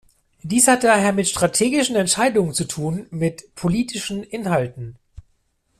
[0.41, 4.95] Dies hat daher mit strategischen Entscheidungen zu tun, mit politischen Inhalten.